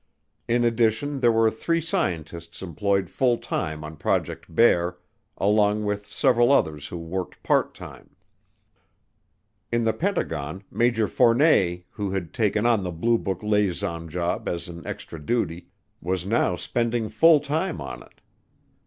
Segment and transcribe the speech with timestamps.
[0.47, 4.97] In addition, there were three scientists employed full time on Project Bear,
[5.37, 8.15] along with several others who worked part time.
[9.71, 14.67] In the Pentagon, Major Fournet, who had taken on the Blue Book liaison job as
[14.67, 15.67] an extra duty,
[16.01, 18.21] was now spending full time on it.